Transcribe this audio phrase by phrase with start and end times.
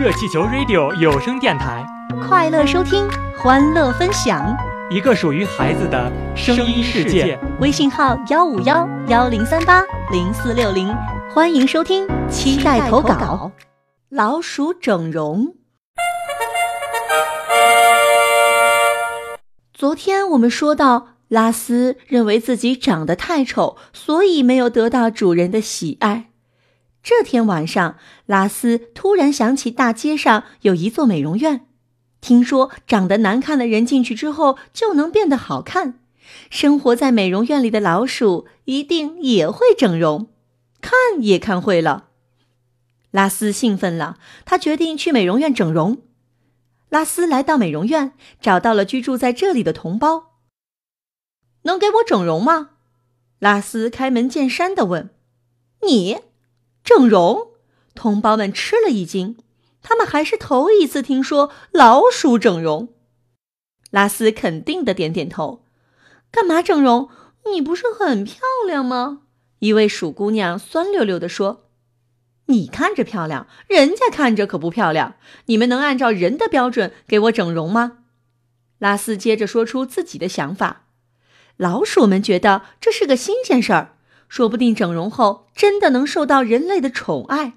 [0.00, 1.84] 热气球 Radio 有声电台，
[2.26, 3.06] 快乐收听，
[3.36, 4.56] 欢乐分享。
[4.90, 7.38] 一个属于孩子的声音世界。
[7.60, 10.90] 微信号幺五幺幺零三八零四六零，
[11.34, 13.52] 欢迎收听，期待投稿。
[14.08, 15.54] 老鼠整容。
[19.74, 26.29] 昨天我们说到，拉斯认为自己长得太丑，所以没有得到主人的喜爱。
[27.02, 27.96] 这天晚上，
[28.26, 31.66] 拉斯突然想起大街上有一座美容院，
[32.20, 36.00] 听说长得难看的人进去之后就能变得好看。
[36.50, 40.28] 生活在美容院里的老鼠一定也会整容，
[40.80, 42.08] 看也看会了。
[43.10, 46.02] 拉斯兴奋了，他决定去美容院整容。
[46.90, 50.34] 拉斯来到美容院，找到了居住在这里的同胞。
[51.62, 52.70] 能给我整容吗？
[53.38, 55.10] 拉斯开门见山地问
[55.82, 56.20] ：“你？”
[56.82, 57.52] 整容，
[57.94, 59.36] 同胞们吃了一惊，
[59.82, 62.94] 他们还是头一次听说老鼠整容。
[63.90, 65.66] 拉斯肯定的点点头。
[66.30, 67.08] 干嘛整容？
[67.52, 69.22] 你不是很漂亮吗？
[69.60, 71.70] 一位鼠姑娘酸溜溜的说
[72.46, 75.16] ：“你看着漂亮，人家看着可不漂亮。
[75.46, 77.98] 你们能按照人的标准给我整容吗？”
[78.78, 80.86] 拉斯接着说出自己的想法。
[81.56, 83.96] 老鼠们觉得这是个新鲜事儿。
[84.30, 87.54] 说不定整容后真的能受到人类的宠爱，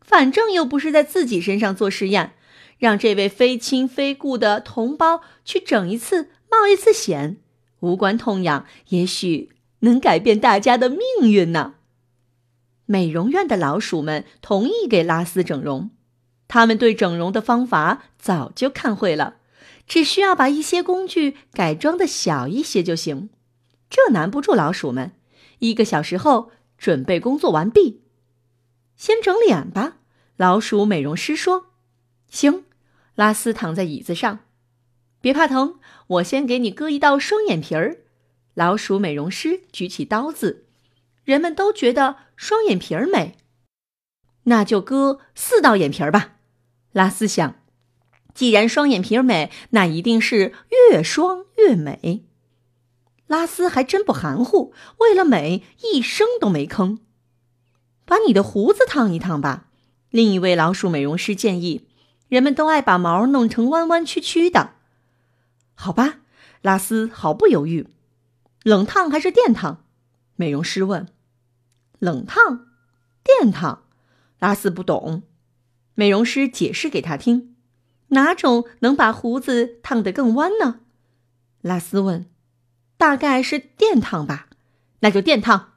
[0.00, 2.32] 反正又不是在自己身上做实验，
[2.78, 7.36] 让这位非亲非故的同胞去整一次，冒一次险，
[7.80, 9.50] 无关痛痒，也许
[9.80, 11.74] 能改变大家的命运呢。
[12.86, 15.90] 美容院的老鼠们同意给拉斯整容，
[16.48, 19.36] 他们对整容的方法早就看会了，
[19.86, 23.28] 只需要把一些工具改装的小一些就行，
[23.90, 25.12] 这难不住老鼠们。
[25.58, 28.02] 一个小时后，准备工作完毕。
[28.96, 29.98] 先整脸吧，
[30.36, 31.66] 老鼠美容师说。
[32.28, 32.64] 行，
[33.14, 34.40] 拉斯躺在椅子上，
[35.20, 37.98] 别怕疼，我先给你割一道双眼皮儿。
[38.54, 40.64] 老鼠美容师举起刀子。
[41.24, 43.36] 人们都觉得双眼皮儿美，
[44.44, 46.36] 那就割四道眼皮儿吧。
[46.92, 47.56] 拉斯想，
[48.32, 50.54] 既然双眼皮儿美，那一定是
[50.90, 52.24] 越双越美。
[53.26, 56.98] 拉斯还真不含糊，为了美，一声都没吭。
[58.04, 59.66] 把你的胡子烫一烫吧，
[60.10, 61.88] 另一位老鼠美容师建议。
[62.28, 64.74] 人们都爱把毛弄成弯弯曲曲的。
[65.74, 66.18] 好吧，
[66.60, 67.88] 拉斯毫不犹豫。
[68.64, 69.84] 冷烫还是电烫？
[70.34, 71.06] 美容师问。
[72.00, 72.66] 冷烫，
[73.22, 73.84] 电烫。
[74.40, 75.22] 拉斯不懂。
[75.94, 77.56] 美容师解释给他听。
[78.08, 80.80] 哪种能把胡子烫得更弯呢？
[81.60, 82.28] 拉斯问。
[82.96, 84.48] 大概是电烫吧，
[85.00, 85.72] 那就电烫。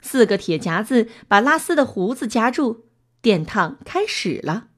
[0.00, 2.86] 四个铁夹子把拉斯的胡子夹住，
[3.20, 4.68] 电烫开始了。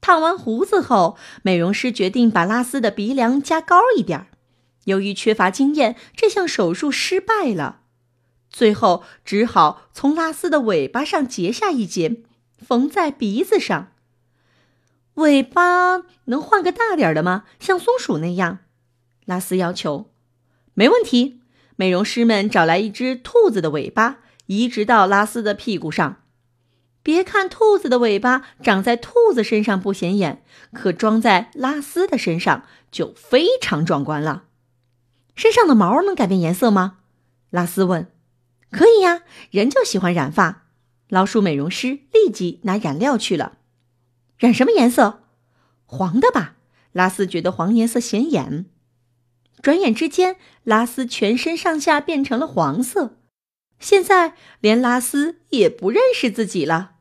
[0.00, 4.26] 烫完胡子后，美容师决定把拉斯的鼻梁加高一点。
[4.84, 7.82] 由于缺乏经验，这项手术失败了。
[8.50, 12.24] 最后只好从拉斯的尾巴上截下一截，
[12.58, 13.92] 缝在鼻子上。
[15.14, 17.44] 尾巴能换个大点的吗？
[17.60, 18.58] 像松鼠那样？
[19.24, 20.10] 拉斯要求
[20.74, 21.40] ：“没问题。”
[21.76, 26.22] 美容师们找来一只兔子的尾巴，移植到拉斯的屁股上。
[27.02, 34.44] 别看兔子的尾巴长在兔子身上不显眼，可装在拉斯的身上就非常壮观了。
[35.34, 36.98] 身上的毛能改变颜色吗？
[37.50, 38.06] 拉斯问。
[38.70, 40.66] “可以呀，人就喜欢染发。”
[41.08, 43.58] 老鼠美容师立即拿染料去了。
[44.38, 45.24] 染什么颜色？
[45.84, 46.54] 黄的吧。
[46.92, 48.66] 拉斯觉得黄颜色显眼。
[49.62, 53.20] 转眼之间，拉斯全身上下变成了黄色。
[53.78, 56.96] 现在连拉斯也不认识自己了。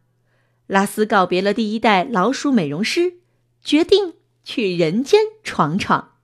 [0.67, 3.16] 拉斯告别了第一代老鼠美容师，
[3.63, 4.13] 决定
[4.44, 6.19] 去人间闯闯。